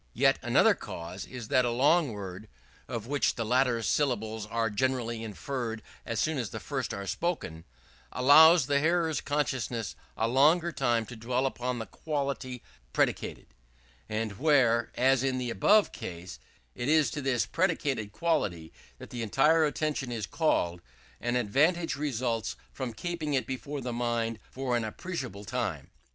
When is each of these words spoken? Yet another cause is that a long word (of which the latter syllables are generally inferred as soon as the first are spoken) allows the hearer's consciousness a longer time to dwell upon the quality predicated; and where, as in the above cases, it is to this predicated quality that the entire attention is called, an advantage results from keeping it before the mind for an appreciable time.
Yet 0.15 0.39
another 0.41 0.73
cause 0.73 1.25
is 1.27 1.49
that 1.49 1.63
a 1.63 1.69
long 1.69 2.11
word 2.11 2.47
(of 2.87 3.05
which 3.05 3.35
the 3.35 3.45
latter 3.45 3.83
syllables 3.83 4.47
are 4.47 4.71
generally 4.71 5.23
inferred 5.23 5.83
as 6.07 6.19
soon 6.19 6.39
as 6.39 6.49
the 6.49 6.59
first 6.59 6.91
are 6.91 7.05
spoken) 7.05 7.65
allows 8.11 8.65
the 8.65 8.79
hearer's 8.79 9.21
consciousness 9.21 9.95
a 10.17 10.27
longer 10.27 10.71
time 10.71 11.05
to 11.05 11.15
dwell 11.15 11.45
upon 11.45 11.77
the 11.77 11.85
quality 11.85 12.63
predicated; 12.93 13.45
and 14.09 14.39
where, 14.39 14.91
as 14.95 15.23
in 15.23 15.37
the 15.37 15.51
above 15.51 15.91
cases, 15.91 16.39
it 16.73 16.89
is 16.89 17.11
to 17.11 17.21
this 17.21 17.45
predicated 17.45 18.11
quality 18.11 18.73
that 18.97 19.11
the 19.11 19.21
entire 19.21 19.65
attention 19.65 20.11
is 20.11 20.25
called, 20.25 20.81
an 21.19 21.35
advantage 21.35 21.95
results 21.95 22.55
from 22.73 22.91
keeping 22.91 23.35
it 23.35 23.45
before 23.45 23.81
the 23.81 23.93
mind 23.93 24.39
for 24.49 24.75
an 24.75 24.83
appreciable 24.83 25.45
time. 25.45 25.91